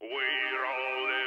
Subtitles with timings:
[0.00, 0.10] We're
[0.66, 1.17] all in.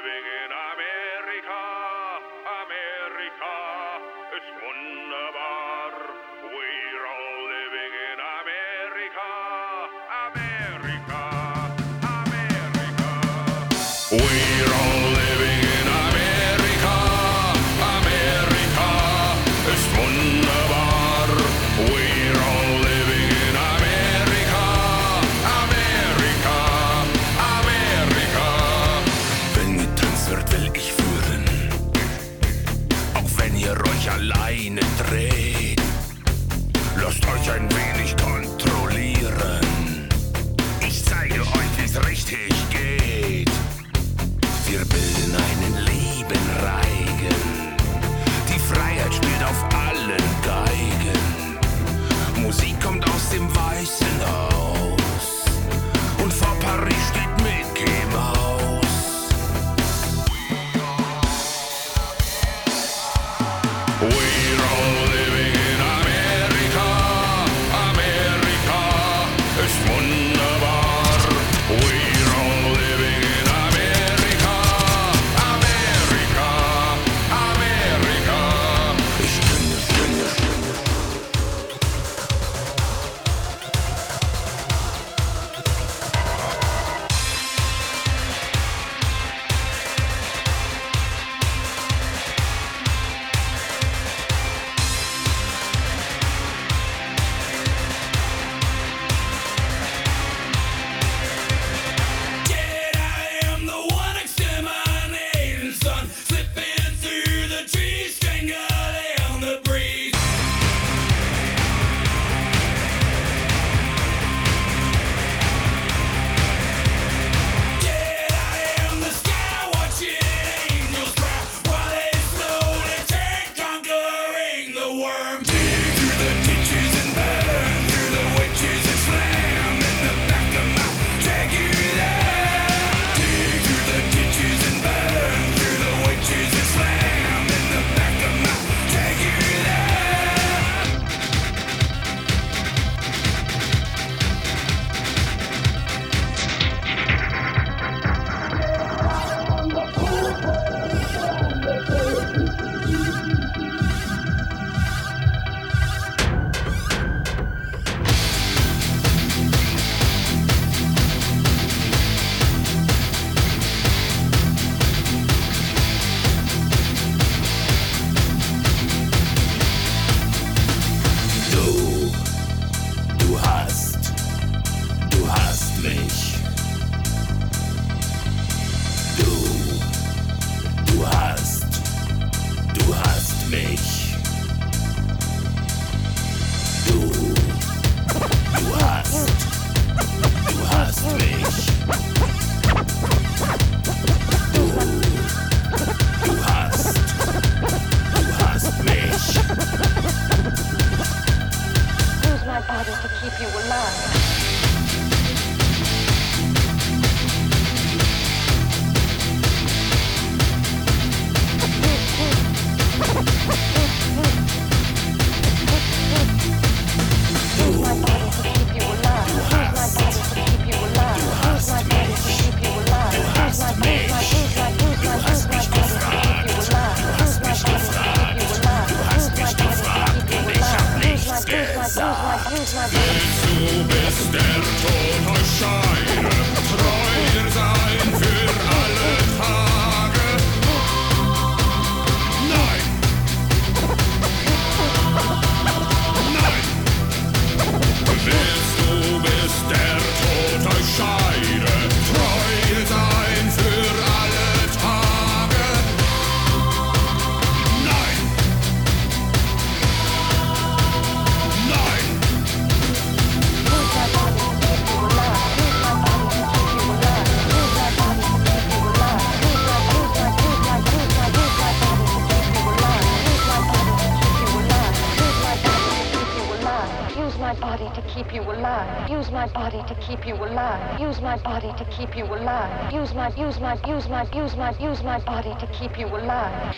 [282.01, 282.91] keep you alive.
[282.91, 286.75] Use my, use my, use my, use my, use my body to keep you alive.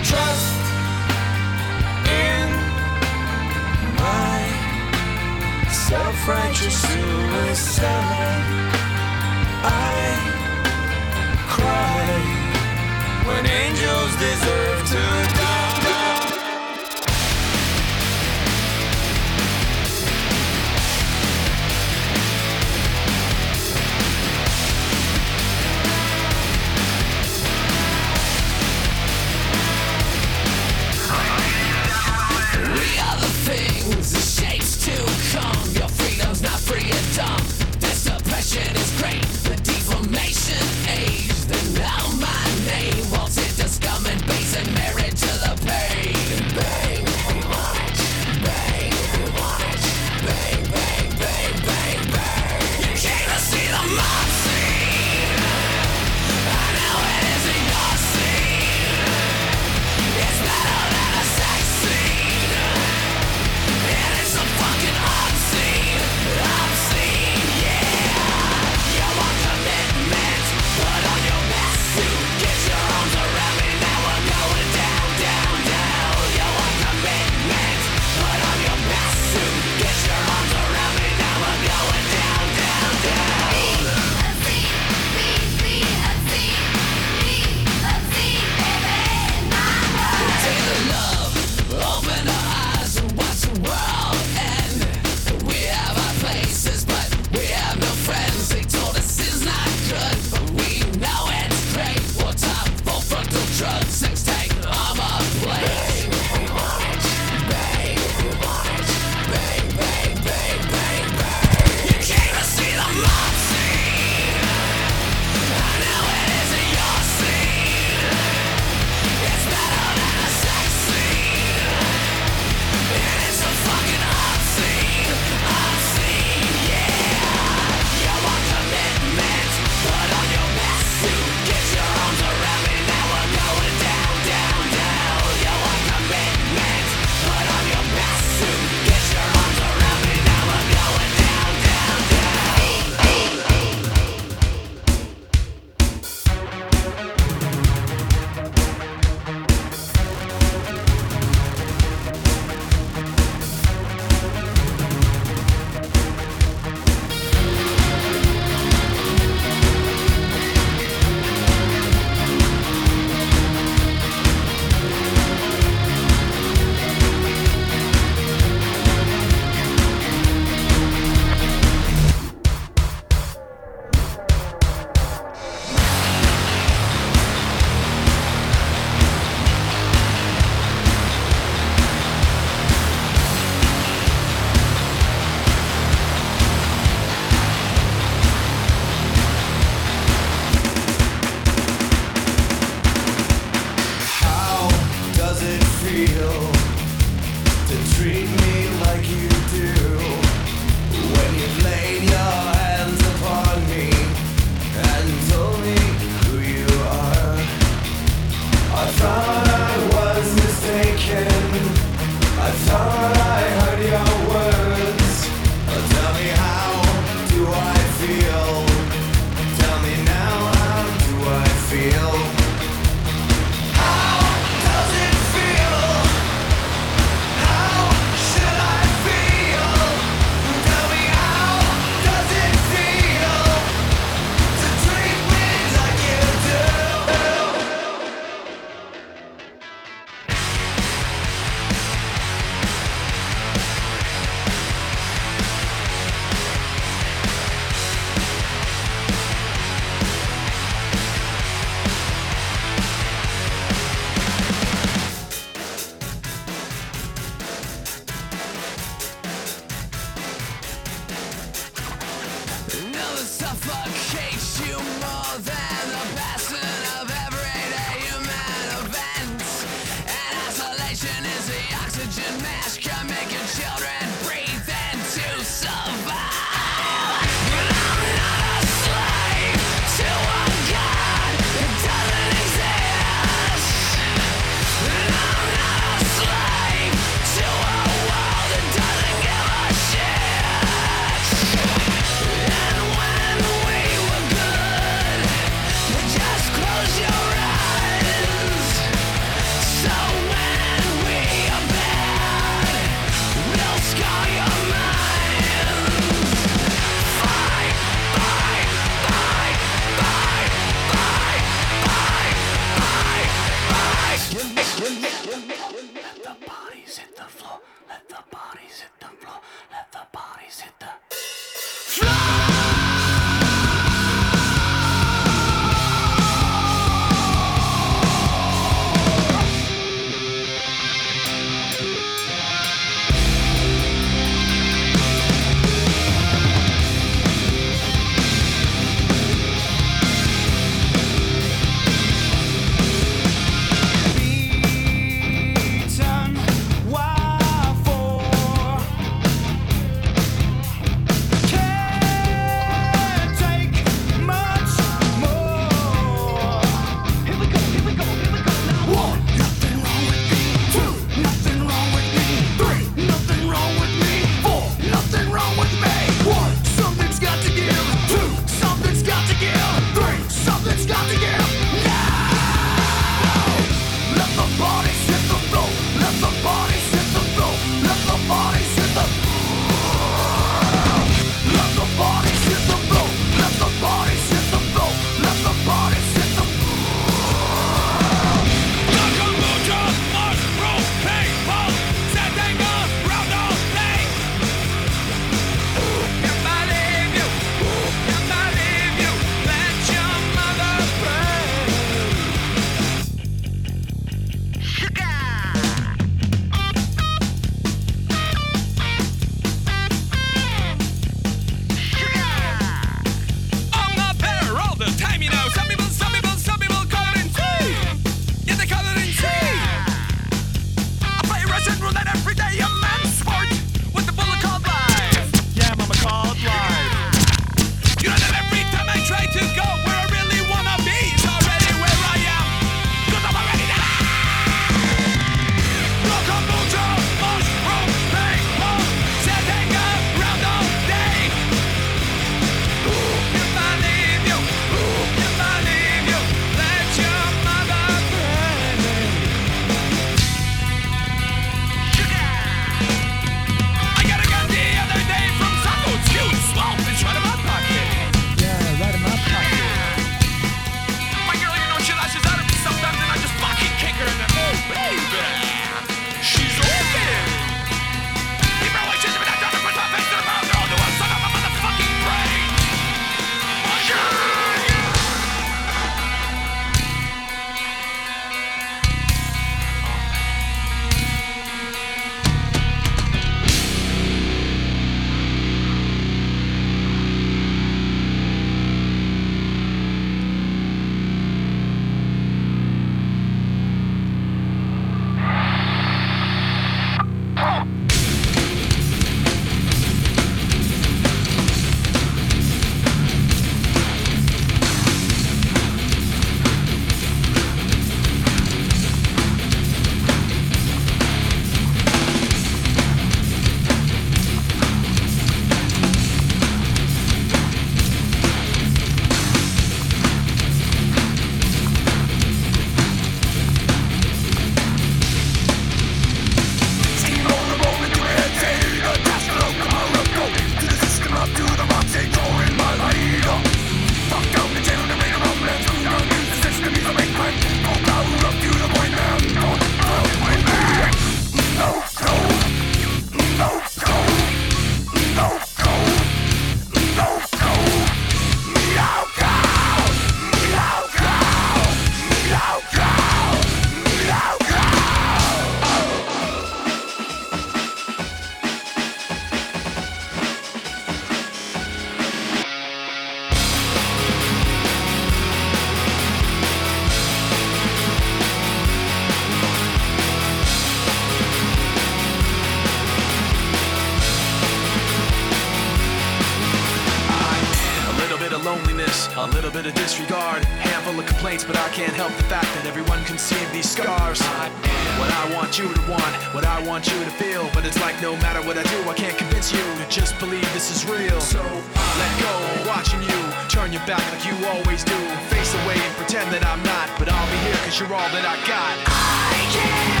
[581.61, 584.19] I can't help the fact that everyone can see these scars.
[584.19, 587.65] I am what I want you to want, what I want you to feel, but
[587.65, 590.73] it's like no matter what I do, I can't convince you to just believe this
[590.73, 591.21] is real.
[591.21, 592.33] So let go,
[592.65, 594.97] watching you turn your back like you always do,
[595.29, 598.25] face away and pretend that I'm not, but I'll be here cause you're all that
[598.25, 598.75] I got.
[598.89, 600.00] I can't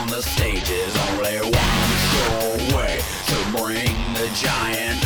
[0.00, 0.96] on the stages.
[1.10, 4.99] Only one sure way to bring the giant